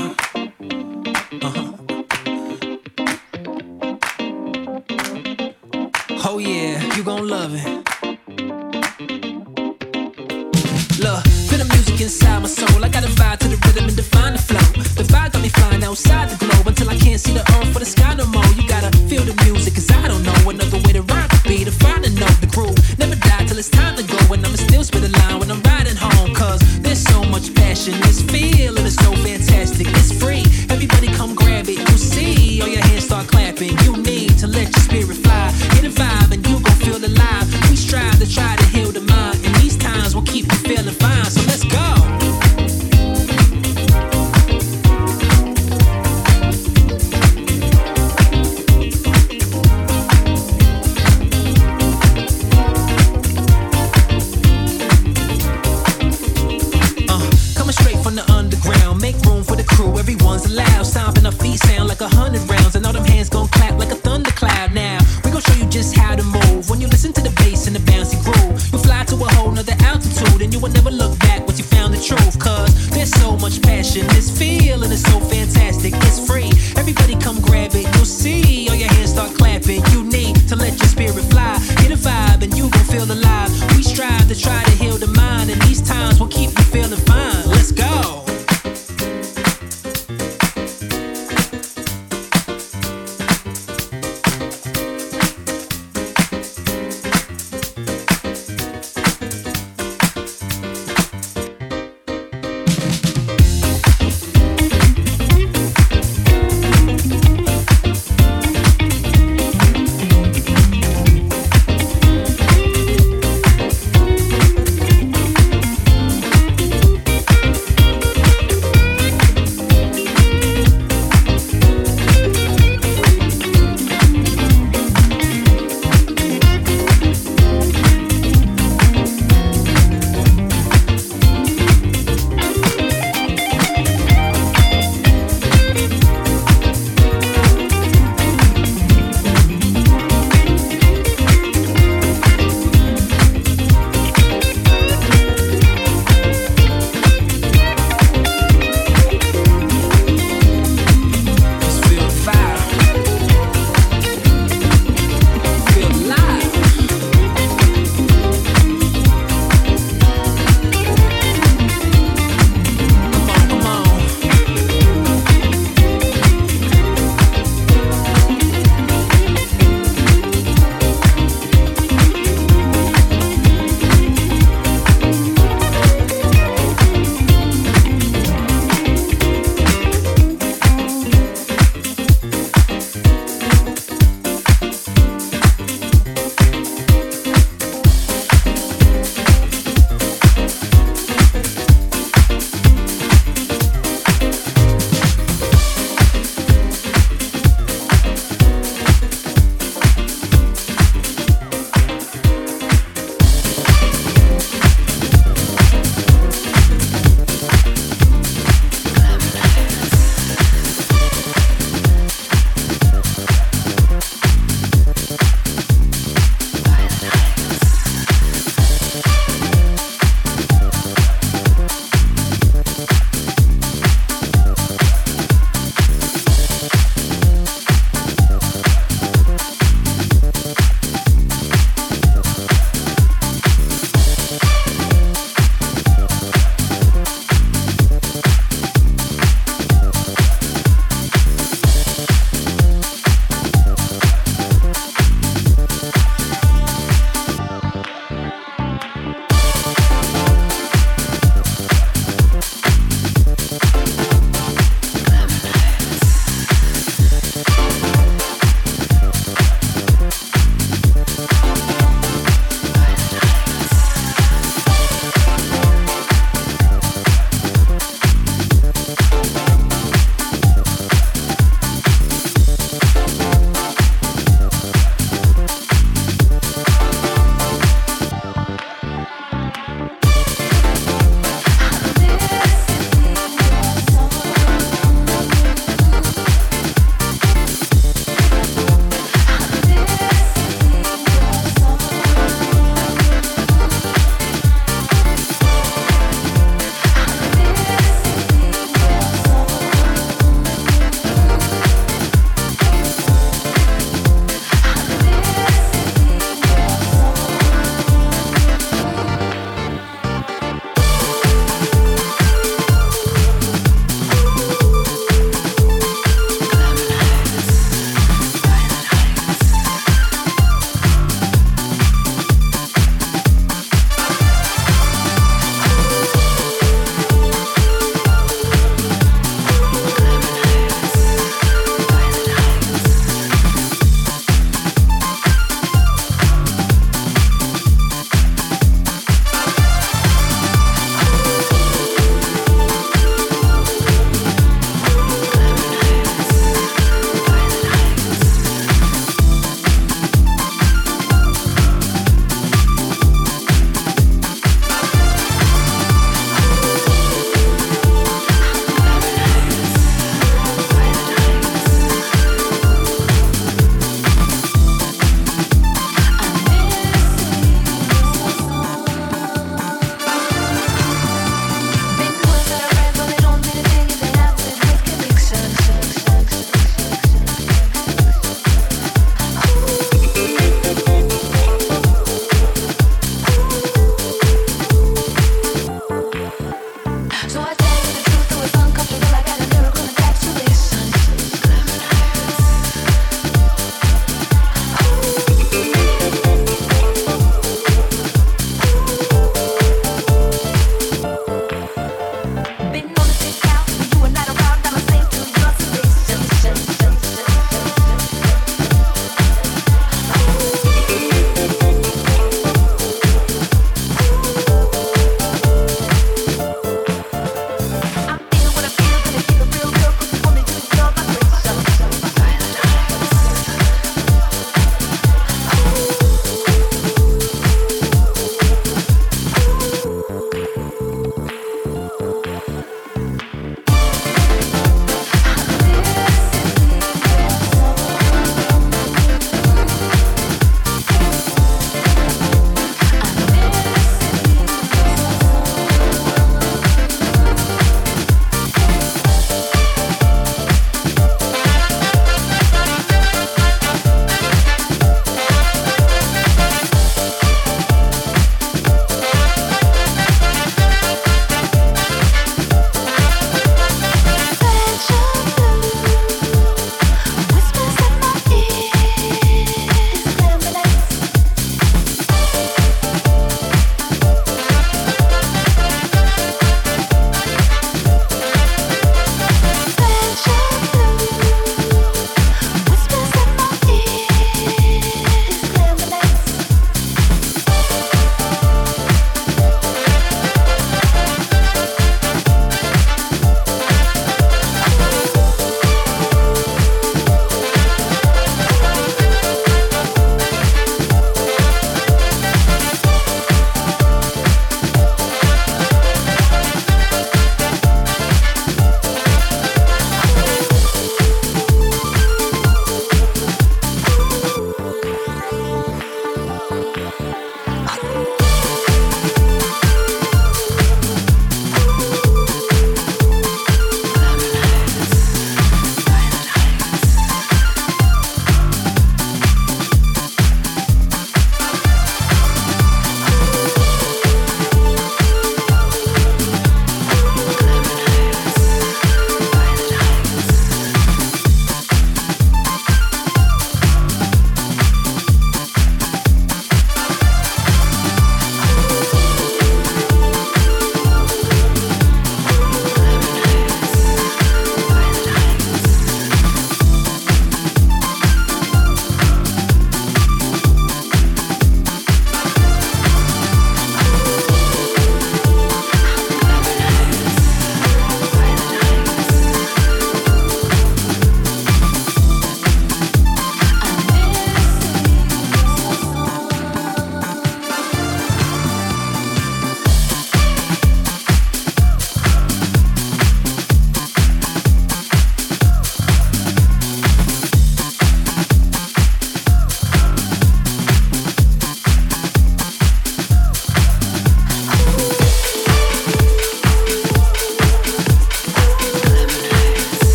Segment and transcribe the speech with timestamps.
[0.00, 0.29] Thank you.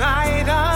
[0.00, 0.69] inside out.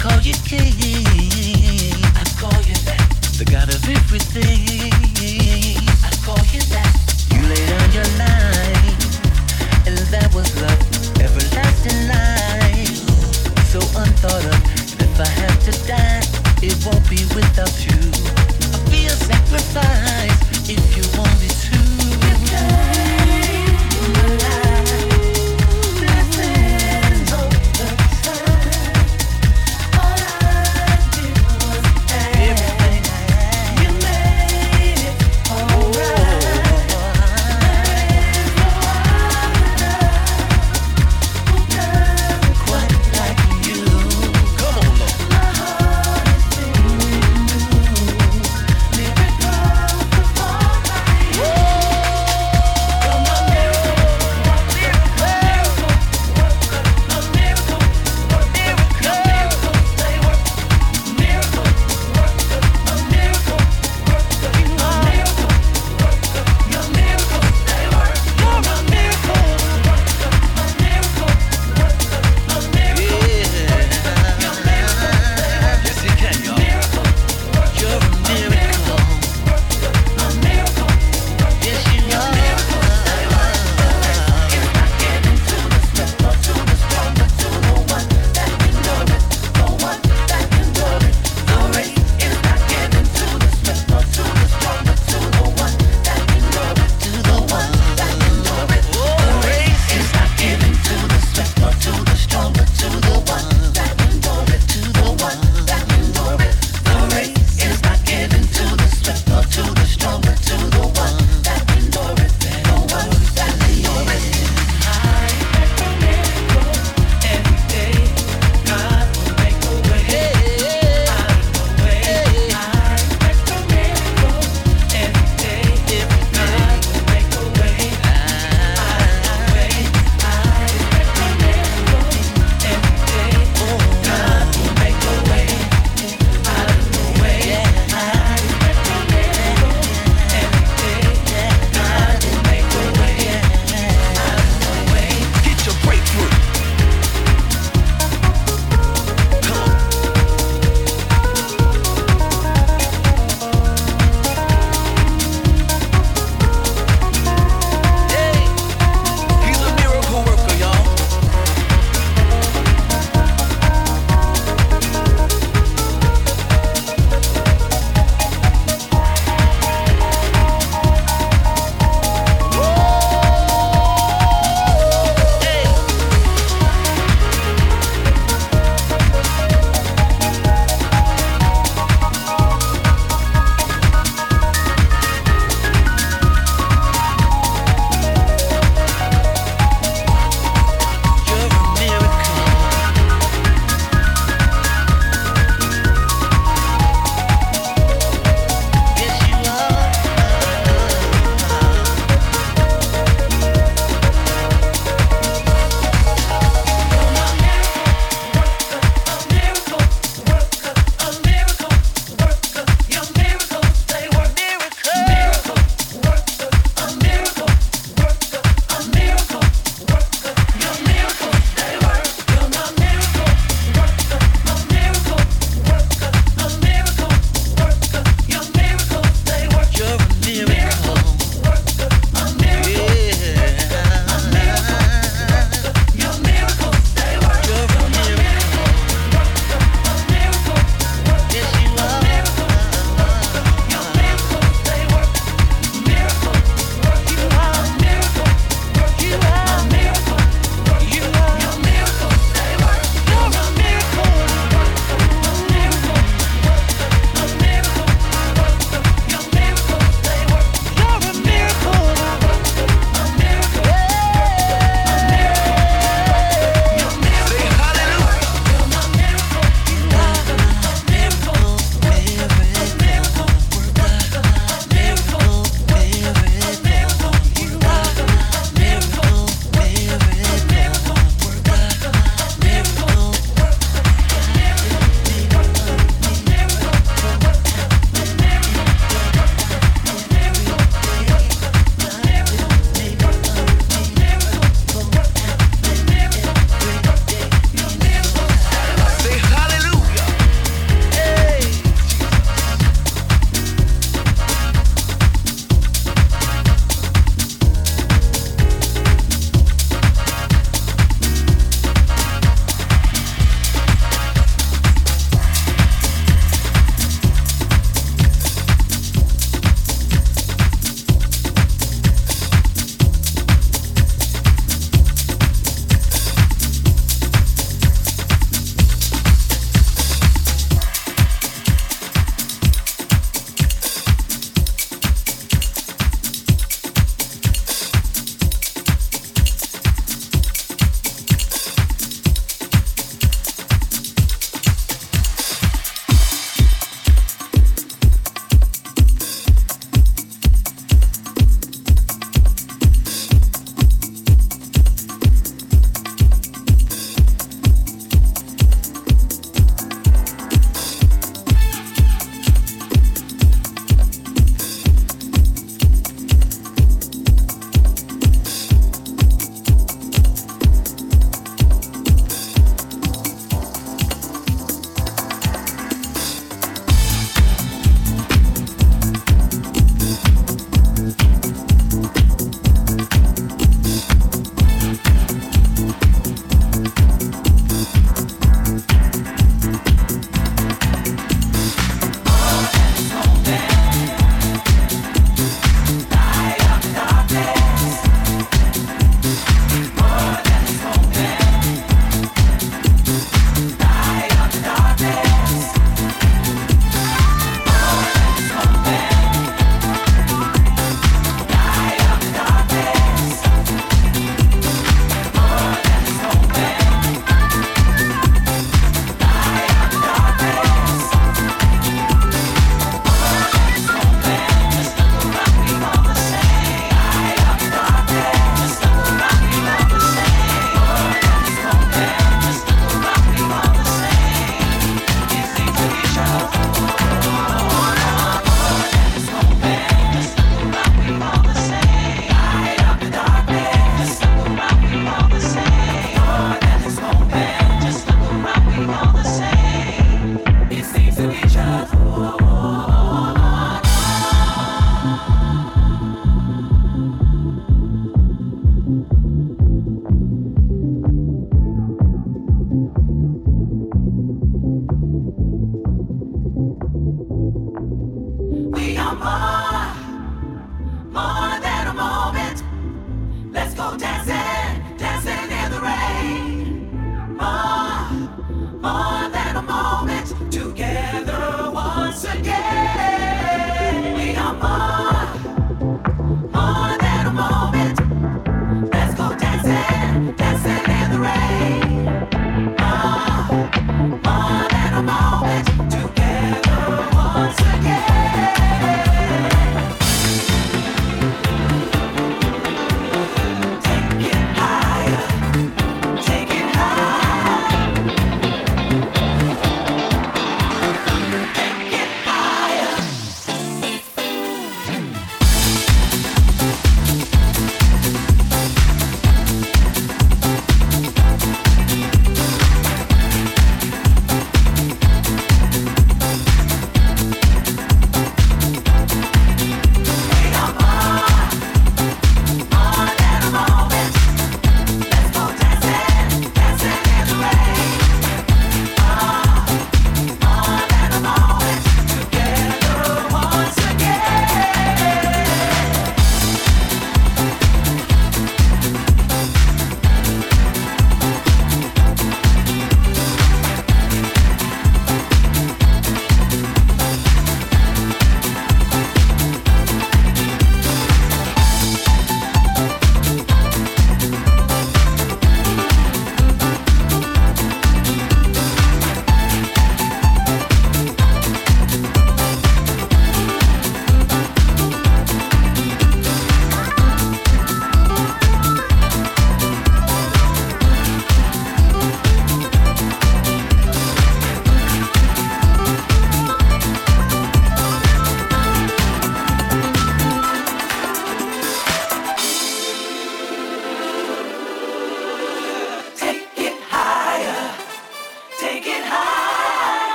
[0.00, 1.09] call you king.